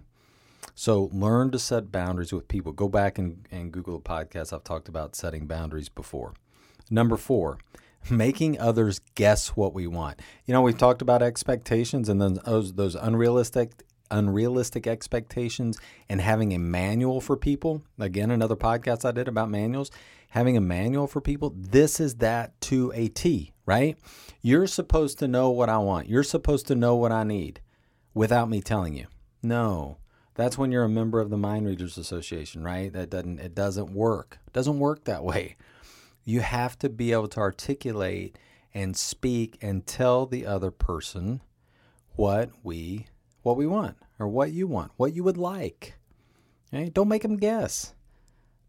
So 0.75 1.09
learn 1.13 1.51
to 1.51 1.59
set 1.59 1.91
boundaries 1.91 2.33
with 2.33 2.47
people. 2.47 2.71
Go 2.71 2.87
back 2.87 3.17
and, 3.17 3.47
and 3.51 3.71
Google 3.71 3.99
the 3.99 4.03
podcast. 4.03 4.51
I've 4.51 4.63
talked 4.63 4.89
about 4.89 5.15
setting 5.15 5.45
boundaries 5.45 5.89
before. 5.89 6.33
Number 6.89 7.15
four, 7.15 7.59
making 8.09 8.59
others 8.59 8.99
guess 9.15 9.49
what 9.49 9.73
we 9.73 9.87
want. 9.87 10.19
You 10.45 10.53
know, 10.53 10.61
we've 10.61 10.77
talked 10.77 11.01
about 11.01 11.21
expectations 11.21 12.09
and 12.09 12.21
then 12.21 12.39
those, 12.45 12.73
those 12.73 12.95
unrealistic 12.95 13.83
unrealistic 14.13 14.87
expectations 14.87 15.77
and 16.07 16.21
having 16.21 16.53
a 16.53 16.59
manual 16.59 17.19
for 17.19 17.35
people. 17.35 17.83
Again, 17.99 18.31
another 18.31 18.55
podcast 18.55 19.03
I 19.03 19.11
did 19.11 19.27
about 19.27 19.49
manuals. 19.49 19.91
Having 20.29 20.57
a 20.57 20.61
manual 20.61 21.07
for 21.07 21.21
people, 21.21 21.53
this 21.55 21.99
is 21.99 22.15
that 22.15 22.59
to 22.61 22.91
a 22.95 23.07
T, 23.07 23.53
right? 23.65 23.97
You're 24.41 24.67
supposed 24.67 25.19
to 25.19 25.27
know 25.27 25.49
what 25.49 25.69
I 25.69 25.77
want. 25.77 26.09
You're 26.09 26.23
supposed 26.23 26.67
to 26.67 26.75
know 26.75 26.95
what 26.95 27.11
I 27.11 27.23
need 27.23 27.59
without 28.13 28.49
me 28.49 28.61
telling 28.61 28.95
you. 28.95 29.07
No. 29.43 29.97
That's 30.35 30.57
when 30.57 30.71
you're 30.71 30.83
a 30.83 30.89
member 30.89 31.19
of 31.19 31.29
the 31.29 31.37
Mind 31.37 31.67
Readers 31.67 31.97
Association, 31.97 32.63
right? 32.63 32.91
That 32.91 33.11
doesn't 33.11 33.39
it 33.39 33.53
doesn't 33.53 33.93
work. 33.93 34.39
It 34.47 34.53
doesn't 34.53 34.79
work 34.79 35.03
that 35.03 35.23
way. 35.23 35.55
You 36.23 36.39
have 36.39 36.79
to 36.79 36.89
be 36.89 37.11
able 37.11 37.27
to 37.27 37.39
articulate 37.39 38.39
and 38.73 38.97
speak 38.97 39.57
and 39.61 39.85
tell 39.85 40.25
the 40.25 40.45
other 40.47 40.71
person 40.71 41.41
what 42.15 42.49
we 42.63 43.05
what 43.43 43.57
we 43.57 43.67
want 43.67 43.97
or 44.19 44.27
what 44.27 44.51
you 44.51 44.65
want, 44.67 44.91
what 44.97 45.13
you 45.13 45.23
would 45.23 45.37
like. 45.37 45.95
Okay? 46.73 46.89
Don't 46.89 47.07
make 47.07 47.21
them 47.21 47.37
guess. 47.37 47.93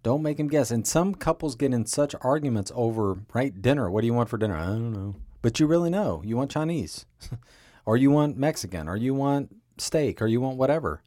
Don't 0.02 0.22
make 0.22 0.36
them 0.36 0.48
guess. 0.48 0.70
And 0.70 0.86
some 0.86 1.14
couples 1.14 1.54
get 1.54 1.72
in 1.72 1.86
such 1.86 2.14
arguments 2.20 2.70
over, 2.74 3.18
right, 3.32 3.62
dinner. 3.62 3.90
What 3.90 4.02
do 4.02 4.06
you 4.06 4.12
want 4.12 4.28
for 4.28 4.36
dinner? 4.36 4.56
I 4.56 4.66
don't 4.66 4.92
know. 4.92 5.14
But 5.40 5.58
you 5.58 5.66
really 5.66 5.90
know. 5.90 6.20
You 6.24 6.36
want 6.36 6.50
Chinese, 6.50 7.06
or 7.86 7.96
you 7.96 8.10
want 8.10 8.36
Mexican, 8.36 8.88
or 8.88 8.96
you 8.96 9.14
want 9.14 9.56
steak, 9.78 10.20
or 10.20 10.26
you 10.26 10.40
want 10.40 10.58
whatever. 10.58 11.02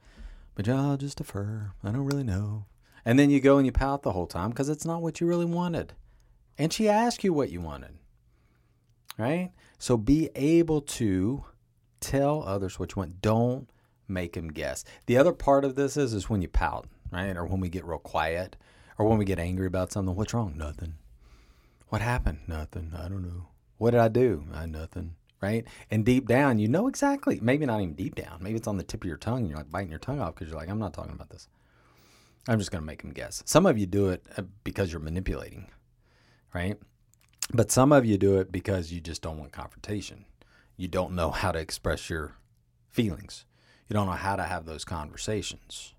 But 0.56 0.68
I'll 0.68 0.98
just 0.98 1.18
defer. 1.18 1.72
I 1.84 1.92
don't 1.92 2.06
really 2.06 2.24
know. 2.24 2.66
And 3.06 3.18
then 3.18 3.30
you 3.30 3.40
go 3.40 3.58
and 3.58 3.66
you 3.66 3.72
pout 3.72 4.02
the 4.02 4.12
whole 4.12 4.28
time 4.28 4.50
because 4.50 4.70
it's 4.70 4.86
not 4.86 5.02
what 5.02 5.22
you 5.22 5.28
really 5.28 5.46
wanted. 5.46 5.94
And 6.58 6.74
she 6.74 6.90
asked 6.90 7.24
you 7.24 7.32
what 7.32 7.52
you 7.52 7.62
wanted. 7.62 8.00
Right? 9.18 9.52
So 9.78 9.98
be 9.98 10.30
able 10.36 10.82
to 10.82 11.46
tell 12.00 12.44
others 12.44 12.80
what 12.80 12.92
you 12.96 13.02
want. 13.02 13.22
Don't 13.22 13.70
make 14.08 14.34
them 14.34 14.50
guess. 14.50 14.84
The 15.06 15.18
other 15.18 15.34
part 15.34 15.66
of 15.66 15.76
this 15.76 15.98
is 15.98 16.14
is 16.14 16.30
when 16.30 16.42
you 16.42 16.48
pout, 16.48 16.88
right? 17.12 17.36
Or 17.36 17.46
when 17.46 17.60
we 17.60 17.70
get 17.70 17.86
real 17.86 18.00
quiet, 18.00 18.56
or 18.98 19.08
when 19.08 19.18
we 19.18 19.26
get 19.26 19.40
angry 19.40 19.68
about 19.68 19.92
something. 19.92 20.16
What's 20.16 20.34
wrong? 20.34 20.54
Nothing. 20.56 20.96
What 21.90 22.02
happened? 22.02 22.40
Nothing. 22.48 22.94
I 22.98 23.08
don't 23.08 23.24
know. 23.24 23.48
What 23.78 23.92
did 23.92 24.00
I 24.00 24.08
do? 24.08 24.46
I 24.54 24.66
nothing. 24.66 25.16
Right? 25.40 25.66
And 25.92 26.04
deep 26.04 26.28
down, 26.28 26.58
you 26.58 26.68
know 26.68 26.88
exactly. 26.88 27.40
Maybe 27.42 27.68
not 27.68 27.80
even 27.80 27.94
deep 27.94 28.16
down. 28.16 28.40
Maybe 28.42 28.58
it's 28.58 28.68
on 28.68 28.78
the 28.78 28.84
tip 28.84 29.04
of 29.04 29.08
your 29.08 29.18
tongue. 29.18 29.42
And 29.42 29.50
you're 29.50 29.58
like 29.58 29.70
biting 29.70 29.92
your 29.92 30.00
tongue 30.00 30.20
off 30.20 30.34
because 30.34 30.50
you're 30.50 30.58
like, 30.58 30.70
I'm 30.70 30.80
not 30.80 30.96
talking 30.96 31.14
about 31.14 31.30
this. 31.30 31.48
I'm 32.48 32.58
just 32.58 32.72
going 32.72 32.82
to 32.82 32.86
make 32.86 33.04
them 33.04 33.12
guess. 33.12 33.44
Some 33.46 33.68
of 33.68 33.78
you 33.78 33.86
do 33.86 34.10
it 34.10 34.26
uh, 34.36 34.44
because 34.64 34.92
you're 34.92 35.02
manipulating, 35.02 35.70
right? 36.56 36.78
But 37.54 37.72
some 37.72 37.92
of 37.92 38.06
you 38.06 38.18
do 38.18 38.40
it 38.40 38.52
because 38.52 38.92
you 38.92 39.00
just 39.00 39.22
don't 39.22 39.38
want 39.38 39.52
confrontation. 39.52 40.26
You 40.78 40.88
don't 40.88 41.14
know 41.14 41.32
how 41.32 41.52
to 41.52 41.60
express 41.60 42.10
your 42.10 42.36
feelings. 42.90 43.46
You 43.90 43.96
don't 43.96 44.06
know 44.06 44.14
how 44.14 44.36
to 44.36 44.44
have 44.44 44.66
those 44.66 44.86
conversations, 44.86 45.94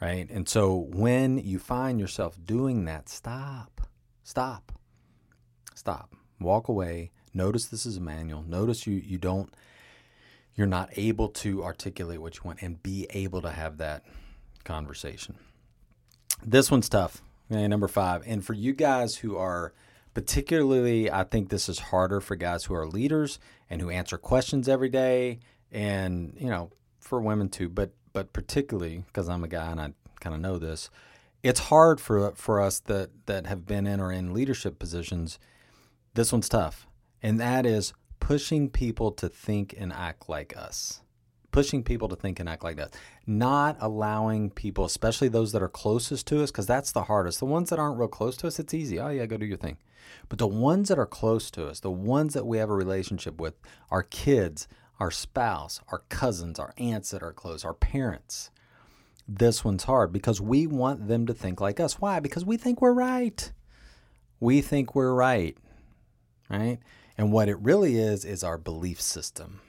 right? 0.00 0.28
And 0.28 0.48
so 0.48 0.74
when 0.74 1.38
you 1.38 1.58
find 1.58 2.00
yourself 2.00 2.38
doing 2.44 2.84
that, 2.86 3.08
stop, 3.08 3.82
stop, 4.24 4.72
stop, 5.74 6.14
walk 6.40 6.68
away. 6.68 7.12
Notice 7.32 7.66
this 7.66 7.86
is 7.86 7.98
a 7.98 8.00
manual. 8.00 8.42
Notice 8.42 8.86
you 8.86 8.94
you 8.94 9.18
don't 9.18 9.54
you're 10.56 10.66
not 10.66 10.88
able 10.96 11.28
to 11.28 11.62
articulate 11.62 12.20
what 12.20 12.36
you 12.36 12.42
want 12.44 12.62
and 12.62 12.82
be 12.82 13.06
able 13.10 13.42
to 13.42 13.50
have 13.50 13.76
that 13.76 14.04
conversation. 14.64 15.36
This 16.44 16.70
one's 16.70 16.88
tough. 16.88 17.22
Okay, 17.52 17.68
number 17.68 17.88
five. 17.88 18.22
And 18.26 18.44
for 18.44 18.54
you 18.54 18.72
guys 18.72 19.16
who 19.16 19.36
are 19.36 19.74
particularly, 20.16 21.10
I 21.10 21.24
think 21.24 21.50
this 21.50 21.68
is 21.68 21.78
harder 21.78 22.22
for 22.22 22.36
guys 22.36 22.64
who 22.64 22.74
are 22.74 22.86
leaders 22.86 23.38
and 23.68 23.82
who 23.82 23.90
answer 23.90 24.16
questions 24.16 24.66
every 24.66 24.88
day, 24.88 25.40
and 25.70 26.34
you 26.40 26.48
know, 26.48 26.70
for 27.00 27.20
women 27.20 27.50
too. 27.50 27.68
But 27.68 27.90
but 28.14 28.32
particularly 28.32 29.04
because 29.08 29.28
I'm 29.28 29.44
a 29.44 29.48
guy 29.48 29.70
and 29.70 29.78
I 29.78 29.92
kind 30.20 30.34
of 30.34 30.40
know 30.40 30.58
this, 30.58 30.88
it's 31.42 31.60
hard 31.60 32.00
for 32.00 32.32
for 32.34 32.62
us 32.62 32.80
that 32.80 33.10
that 33.26 33.44
have 33.44 33.66
been 33.66 33.86
in 33.86 34.00
or 34.00 34.10
in 34.10 34.32
leadership 34.32 34.78
positions. 34.78 35.38
This 36.14 36.32
one's 36.32 36.48
tough, 36.48 36.86
and 37.22 37.38
that 37.38 37.66
is 37.66 37.92
pushing 38.18 38.70
people 38.70 39.12
to 39.12 39.28
think 39.28 39.74
and 39.76 39.92
act 39.92 40.30
like 40.30 40.56
us 40.56 41.02
pushing 41.56 41.82
people 41.82 42.06
to 42.06 42.16
think 42.16 42.38
and 42.38 42.50
act 42.50 42.62
like 42.62 42.76
that, 42.76 42.94
not 43.26 43.78
allowing 43.80 44.50
people, 44.50 44.84
especially 44.84 45.26
those 45.26 45.52
that 45.52 45.62
are 45.62 45.70
closest 45.70 46.26
to 46.26 46.42
us, 46.42 46.50
because 46.50 46.66
that's 46.66 46.92
the 46.92 47.04
hardest. 47.04 47.38
The 47.38 47.46
ones 47.46 47.70
that 47.70 47.78
aren't 47.78 47.98
real 47.98 48.08
close 48.08 48.36
to 48.36 48.46
us, 48.46 48.58
it's 48.58 48.74
easy. 48.74 49.00
Oh, 49.00 49.08
yeah, 49.08 49.24
go 49.24 49.38
do 49.38 49.46
your 49.46 49.56
thing. 49.56 49.78
But 50.28 50.38
the 50.38 50.46
ones 50.46 50.90
that 50.90 50.98
are 50.98 51.06
close 51.06 51.50
to 51.52 51.66
us, 51.66 51.80
the 51.80 51.90
ones 51.90 52.34
that 52.34 52.44
we 52.44 52.58
have 52.58 52.68
a 52.68 52.74
relationship 52.74 53.40
with, 53.40 53.54
our 53.90 54.02
kids, 54.02 54.68
our 55.00 55.10
spouse, 55.10 55.80
our 55.90 56.02
cousins, 56.10 56.58
our 56.58 56.74
aunts 56.76 57.10
that 57.12 57.22
are 57.22 57.32
close, 57.32 57.64
our 57.64 57.72
parents, 57.72 58.50
this 59.26 59.64
one's 59.64 59.84
hard 59.84 60.12
because 60.12 60.42
we 60.42 60.66
want 60.66 61.08
them 61.08 61.24
to 61.24 61.32
think 61.32 61.58
like 61.58 61.80
us. 61.80 61.94
Why? 61.94 62.20
Because 62.20 62.44
we 62.44 62.58
think 62.58 62.82
we're 62.82 62.92
right. 62.92 63.50
We 64.40 64.60
think 64.60 64.94
we're 64.94 65.14
right, 65.14 65.56
right? 66.50 66.80
And 67.16 67.32
what 67.32 67.48
it 67.48 67.58
really 67.60 67.96
is, 67.96 68.26
is 68.26 68.44
our 68.44 68.58
belief 68.58 69.00
system. 69.00 69.62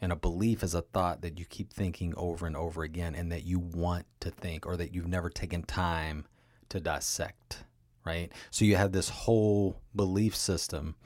And 0.00 0.12
a 0.12 0.16
belief 0.16 0.62
is 0.62 0.74
a 0.74 0.82
thought 0.82 1.22
that 1.22 1.38
you 1.38 1.46
keep 1.46 1.72
thinking 1.72 2.14
over 2.16 2.46
and 2.46 2.56
over 2.56 2.82
again 2.82 3.14
and 3.14 3.32
that 3.32 3.44
you 3.44 3.58
want 3.58 4.06
to 4.20 4.30
think 4.30 4.66
or 4.66 4.76
that 4.76 4.94
you've 4.94 5.08
never 5.08 5.30
taken 5.30 5.62
time 5.62 6.26
to 6.68 6.80
dissect, 6.80 7.64
right? 8.04 8.30
So 8.50 8.64
you 8.64 8.76
have 8.76 8.92
this 8.92 9.08
whole 9.08 9.80
belief 9.94 10.36
system. 10.36 10.96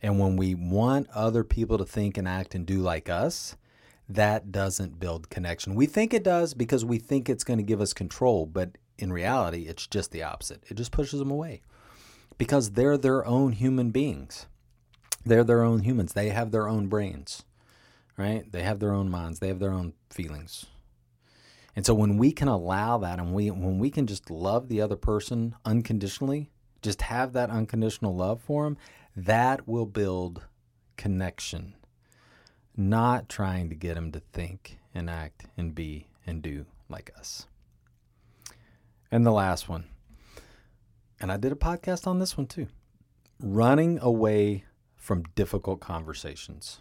And 0.00 0.18
when 0.18 0.36
we 0.36 0.54
want 0.54 1.08
other 1.10 1.44
people 1.44 1.76
to 1.78 1.84
think 1.84 2.16
and 2.16 2.26
act 2.26 2.54
and 2.54 2.64
do 2.64 2.78
like 2.78 3.10
us, 3.10 3.56
that 4.08 4.50
doesn't 4.50 4.98
build 4.98 5.30
connection. 5.30 5.74
We 5.74 5.86
think 5.86 6.14
it 6.14 6.24
does 6.24 6.54
because 6.54 6.84
we 6.84 6.98
think 6.98 7.28
it's 7.28 7.44
going 7.44 7.58
to 7.58 7.64
give 7.64 7.80
us 7.80 7.92
control, 7.92 8.46
but 8.46 8.70
in 8.98 9.12
reality, 9.12 9.66
it's 9.66 9.86
just 9.86 10.12
the 10.12 10.22
opposite. 10.22 10.64
It 10.68 10.74
just 10.74 10.92
pushes 10.92 11.18
them 11.18 11.30
away 11.30 11.60
because 12.38 12.70
they're 12.70 12.98
their 12.98 13.24
own 13.26 13.52
human 13.52 13.90
beings. 13.90 14.46
They're 15.24 15.44
their 15.44 15.62
own 15.62 15.80
humans. 15.80 16.14
They 16.14 16.30
have 16.30 16.50
their 16.50 16.66
own 16.66 16.88
brains 16.88 17.44
right? 18.20 18.50
They 18.52 18.62
have 18.62 18.78
their 18.78 18.92
own 18.92 19.10
minds, 19.10 19.38
they 19.38 19.48
have 19.48 19.58
their 19.58 19.72
own 19.72 19.94
feelings. 20.10 20.66
And 21.74 21.86
so 21.86 21.94
when 21.94 22.18
we 22.18 22.32
can 22.32 22.48
allow 22.48 22.98
that 22.98 23.18
and 23.18 23.32
we 23.32 23.50
when 23.50 23.78
we 23.78 23.90
can 23.90 24.06
just 24.06 24.30
love 24.30 24.68
the 24.68 24.82
other 24.82 24.96
person 24.96 25.54
unconditionally, 25.64 26.50
just 26.82 27.02
have 27.02 27.32
that 27.32 27.48
unconditional 27.48 28.14
love 28.14 28.42
for 28.42 28.64
them, 28.64 28.76
that 29.16 29.66
will 29.66 29.86
build 29.86 30.42
connection. 30.96 31.74
Not 32.76 33.28
trying 33.28 33.70
to 33.70 33.74
get 33.74 33.94
them 33.94 34.12
to 34.12 34.20
think 34.32 34.78
and 34.94 35.08
act 35.08 35.46
and 35.56 35.74
be 35.74 36.08
and 36.26 36.42
do 36.42 36.66
like 36.88 37.10
us. 37.18 37.46
And 39.10 39.24
the 39.24 39.32
last 39.32 39.68
one. 39.68 39.84
And 41.20 41.32
I 41.32 41.36
did 41.36 41.52
a 41.52 41.56
podcast 41.56 42.06
on 42.06 42.18
this 42.18 42.36
one 42.36 42.46
too. 42.46 42.66
Running 43.38 43.98
away 44.00 44.64
from 44.96 45.24
difficult 45.34 45.80
conversations. 45.80 46.80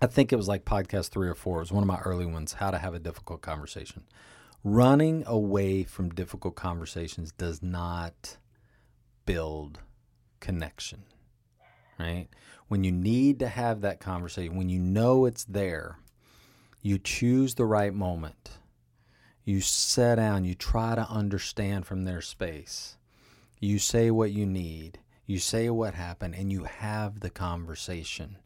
I 0.00 0.06
think 0.06 0.32
it 0.32 0.36
was 0.36 0.48
like 0.48 0.64
podcast 0.64 1.10
three 1.10 1.28
or 1.28 1.34
four. 1.34 1.58
It 1.58 1.60
was 1.60 1.72
one 1.72 1.82
of 1.82 1.88
my 1.88 2.00
early 2.00 2.26
ones, 2.26 2.54
How 2.54 2.70
to 2.70 2.78
Have 2.78 2.94
a 2.94 2.98
Difficult 2.98 3.42
Conversation. 3.42 4.04
Running 4.62 5.24
away 5.26 5.84
from 5.84 6.08
difficult 6.08 6.56
conversations 6.56 7.32
does 7.32 7.62
not 7.62 8.38
build 9.26 9.80
connection, 10.40 11.04
right? 11.98 12.28
When 12.68 12.82
you 12.82 12.92
need 12.92 13.38
to 13.40 13.48
have 13.48 13.82
that 13.82 14.00
conversation, 14.00 14.56
when 14.56 14.68
you 14.68 14.80
know 14.80 15.26
it's 15.26 15.44
there, 15.44 15.98
you 16.82 16.98
choose 16.98 17.54
the 17.54 17.66
right 17.66 17.94
moment. 17.94 18.58
You 19.44 19.60
sit 19.60 20.16
down, 20.16 20.44
you 20.44 20.54
try 20.54 20.94
to 20.94 21.08
understand 21.08 21.86
from 21.86 22.04
their 22.04 22.22
space. 22.22 22.96
You 23.60 23.78
say 23.78 24.10
what 24.10 24.32
you 24.32 24.44
need, 24.46 24.98
you 25.26 25.38
say 25.38 25.70
what 25.70 25.94
happened, 25.94 26.34
and 26.34 26.50
you 26.50 26.64
have 26.64 27.20
the 27.20 27.30
conversation 27.30 28.38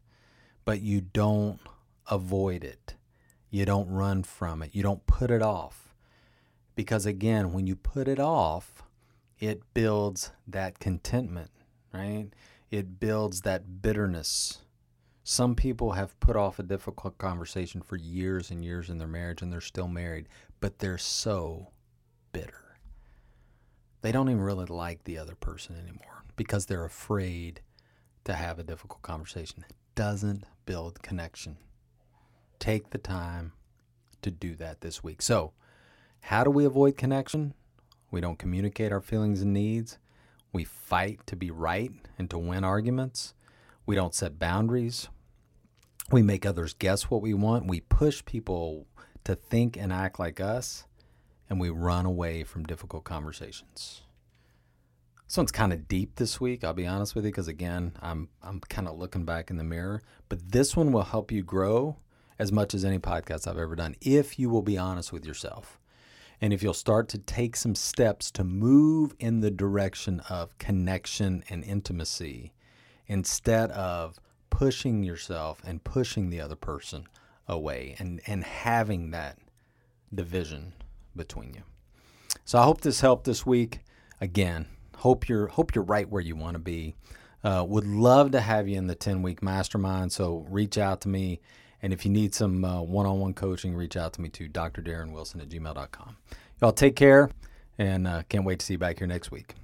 but 0.65 0.81
you 0.81 1.01
don't 1.01 1.59
avoid 2.09 2.63
it. 2.63 2.95
You 3.49 3.65
don't 3.65 3.89
run 3.89 4.23
from 4.23 4.61
it. 4.61 4.75
You 4.75 4.83
don't 4.83 5.05
put 5.05 5.31
it 5.31 5.41
off. 5.41 5.93
Because 6.75 7.05
again, 7.05 7.51
when 7.51 7.67
you 7.67 7.75
put 7.75 8.07
it 8.07 8.19
off, 8.19 8.83
it 9.39 9.61
builds 9.73 10.31
that 10.47 10.79
contentment, 10.79 11.51
right? 11.93 12.27
It 12.69 12.99
builds 12.99 13.41
that 13.41 13.81
bitterness. 13.81 14.59
Some 15.23 15.55
people 15.55 15.93
have 15.93 16.19
put 16.19 16.35
off 16.35 16.59
a 16.59 16.63
difficult 16.63 17.17
conversation 17.17 17.81
for 17.81 17.95
years 17.95 18.51
and 18.51 18.63
years 18.63 18.89
in 18.89 18.97
their 18.97 19.07
marriage 19.07 19.41
and 19.41 19.51
they're 19.51 19.61
still 19.61 19.87
married, 19.87 20.27
but 20.59 20.79
they're 20.79 20.97
so 20.97 21.69
bitter. 22.31 22.77
They 24.01 24.11
don't 24.11 24.29
even 24.29 24.41
really 24.41 24.65
like 24.65 25.03
the 25.03 25.17
other 25.17 25.35
person 25.35 25.75
anymore 25.75 26.23
because 26.35 26.65
they're 26.65 26.85
afraid 26.85 27.61
to 28.23 28.33
have 28.33 28.59
a 28.59 28.63
difficult 28.63 29.01
conversation. 29.01 29.65
Doesn't 29.99 30.45
build 30.65 31.03
connection. 31.03 31.57
Take 32.57 32.91
the 32.91 32.97
time 32.97 33.51
to 34.21 34.31
do 34.31 34.55
that 34.55 34.79
this 34.79 35.03
week. 35.03 35.21
So, 35.21 35.51
how 36.21 36.45
do 36.45 36.49
we 36.49 36.63
avoid 36.63 36.95
connection? 36.95 37.53
We 38.09 38.21
don't 38.21 38.39
communicate 38.39 38.93
our 38.93 39.01
feelings 39.01 39.41
and 39.41 39.53
needs. 39.53 39.97
We 40.53 40.63
fight 40.63 41.27
to 41.27 41.35
be 41.35 41.51
right 41.51 41.91
and 42.17 42.29
to 42.29 42.37
win 42.37 42.63
arguments. 42.63 43.33
We 43.85 43.97
don't 43.97 44.15
set 44.15 44.39
boundaries. 44.39 45.09
We 46.13 46.21
make 46.21 46.45
others 46.45 46.71
guess 46.71 47.09
what 47.09 47.21
we 47.21 47.33
want. 47.33 47.67
We 47.67 47.81
push 47.81 48.23
people 48.23 48.87
to 49.25 49.35
think 49.35 49.75
and 49.75 49.91
act 49.91 50.17
like 50.17 50.39
us. 50.39 50.85
And 51.49 51.59
we 51.59 51.71
run 51.71 52.05
away 52.05 52.45
from 52.45 52.63
difficult 52.63 53.03
conversations. 53.03 54.03
This 55.29 55.37
one's 55.37 55.51
kind 55.51 55.71
of 55.71 55.87
deep 55.87 56.15
this 56.15 56.41
week, 56.41 56.63
I'll 56.63 56.73
be 56.73 56.87
honest 56.87 57.13
with 57.13 57.23
you, 57.23 57.29
because 57.29 57.47
again, 57.47 57.91
I'm, 58.01 58.29
I'm 58.41 58.59
kind 58.61 58.87
of 58.87 58.97
looking 58.97 59.25
back 59.25 59.51
in 59.51 59.57
the 59.57 59.63
mirror. 59.63 60.01
But 60.27 60.51
this 60.51 60.75
one 60.75 60.91
will 60.91 61.03
help 61.03 61.31
you 61.31 61.43
grow 61.43 61.97
as 62.39 62.51
much 62.51 62.73
as 62.73 62.83
any 62.83 62.97
podcast 62.97 63.47
I've 63.47 63.59
ever 63.59 63.75
done 63.75 63.95
if 64.01 64.39
you 64.39 64.49
will 64.49 64.63
be 64.63 64.75
honest 64.75 65.13
with 65.13 65.27
yourself. 65.27 65.79
And 66.41 66.51
if 66.51 66.63
you'll 66.63 66.73
start 66.73 67.09
to 67.09 67.19
take 67.19 67.55
some 67.55 67.75
steps 67.75 68.31
to 68.31 68.43
move 68.43 69.13
in 69.19 69.41
the 69.41 69.51
direction 69.51 70.19
of 70.31 70.57
connection 70.57 71.43
and 71.47 71.63
intimacy 71.63 72.51
instead 73.05 73.69
of 73.69 74.19
pushing 74.49 75.03
yourself 75.03 75.61
and 75.63 75.83
pushing 75.83 76.31
the 76.31 76.41
other 76.41 76.55
person 76.55 77.05
away 77.47 77.95
and, 77.99 78.19
and 78.25 78.43
having 78.43 79.11
that 79.11 79.37
division 80.11 80.73
between 81.15 81.53
you. 81.53 81.61
So 82.45 82.57
I 82.57 82.63
hope 82.63 82.81
this 82.81 83.01
helped 83.01 83.25
this 83.25 83.45
week. 83.45 83.81
Again, 84.19 84.65
hope 84.99 85.27
you're 85.27 85.47
hope 85.47 85.73
you're 85.75 85.83
right 85.83 86.09
where 86.09 86.21
you 86.21 86.35
want 86.35 86.55
to 86.55 86.59
be. 86.59 86.95
Uh, 87.43 87.65
would 87.67 87.87
love 87.87 88.31
to 88.31 88.41
have 88.41 88.67
you 88.67 88.77
in 88.77 88.87
the 88.87 88.95
10 88.95 89.21
week 89.21 89.41
mastermind. 89.41 90.11
So 90.11 90.45
reach 90.49 90.77
out 90.77 91.01
to 91.01 91.09
me 91.09 91.39
and 91.81 91.93
if 91.93 92.05
you 92.05 92.11
need 92.11 92.35
some 92.35 92.61
one 92.61 93.05
on 93.05 93.19
one 93.19 93.33
coaching, 93.33 93.73
reach 93.73 93.95
out 93.95 94.13
to 94.13 94.21
me 94.21 94.29
to 94.29 94.49
drdarrenwilson 94.49 95.41
at 95.41 95.49
gmail.com. 95.49 96.17
Y'all 96.61 96.73
take 96.73 96.95
care 96.95 97.29
and 97.77 98.05
uh, 98.05 98.23
can't 98.27 98.43
wait 98.43 98.59
to 98.59 98.65
see 98.65 98.73
you 98.73 98.77
back 98.77 98.97
here 98.97 99.07
next 99.07 99.31
week. 99.31 99.55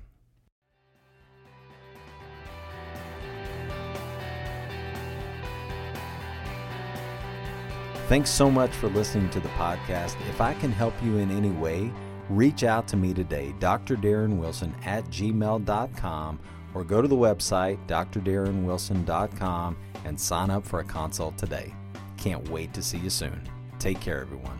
Thanks 8.08 8.30
so 8.30 8.52
much 8.52 8.70
for 8.70 8.88
listening 8.90 9.32
to 9.32 9.40
the 9.40 9.50
podcast. 9.50 10.16
If 10.30 10.40
I 10.40 10.54
can 10.54 10.72
help 10.72 10.94
you 11.04 11.18
in 11.18 11.32
any 11.32 11.50
way, 11.50 11.92
reach 12.30 12.64
out 12.64 12.88
to 12.90 12.98
me 12.98 13.14
today, 13.14 13.54
Dr. 13.60 13.96
Darren 13.96 14.38
Wilson 14.38 14.76
at 14.86 15.06
gmail.com, 15.06 16.40
or 16.74 16.84
go 16.84 17.02
to 17.02 17.08
the 17.08 17.16
website, 17.16 17.78
drdarrenwilson.com, 17.88 19.78
and 20.04 20.20
sign 20.20 20.50
up 20.50 20.66
for 20.66 20.80
a 20.80 20.84
consult 20.84 21.38
today. 21.38 21.74
Can't 22.18 22.48
wait 22.50 22.74
to 22.74 22.82
see 22.82 22.98
you 22.98 23.10
soon. 23.10 23.42
Take 23.80 24.00
care, 24.00 24.22
everyone. 24.22 24.60